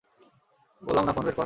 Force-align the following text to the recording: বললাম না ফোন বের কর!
বললাম 0.81 1.03
না 1.05 1.11
ফোন 1.15 1.23
বের 1.25 1.33
কর! 1.33 1.39